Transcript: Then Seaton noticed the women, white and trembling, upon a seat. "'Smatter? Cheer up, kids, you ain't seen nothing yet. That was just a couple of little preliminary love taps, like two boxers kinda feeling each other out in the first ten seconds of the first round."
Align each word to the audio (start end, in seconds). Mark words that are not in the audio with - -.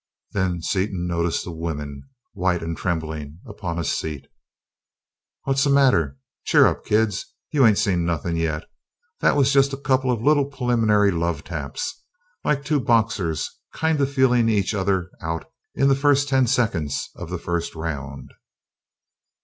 Then 0.31 0.63
Seaton 0.63 1.05
noticed 1.05 1.43
the 1.43 1.51
women, 1.51 2.09
white 2.33 2.63
and 2.63 2.75
trembling, 2.75 3.39
upon 3.45 3.77
a 3.77 3.83
seat. 3.83 4.25
"'Smatter? 5.55 6.17
Cheer 6.43 6.65
up, 6.65 6.83
kids, 6.83 7.35
you 7.51 7.63
ain't 7.67 7.77
seen 7.77 8.03
nothing 8.03 8.35
yet. 8.35 8.65
That 9.19 9.35
was 9.35 9.53
just 9.53 9.73
a 9.73 9.77
couple 9.77 10.11
of 10.11 10.23
little 10.23 10.45
preliminary 10.45 11.11
love 11.11 11.43
taps, 11.43 12.01
like 12.43 12.63
two 12.65 12.79
boxers 12.79 13.47
kinda 13.75 14.07
feeling 14.07 14.49
each 14.49 14.73
other 14.73 15.11
out 15.21 15.45
in 15.75 15.87
the 15.87 15.93
first 15.93 16.27
ten 16.27 16.47
seconds 16.47 17.11
of 17.13 17.29
the 17.29 17.37
first 17.37 17.75
round." 17.75 18.31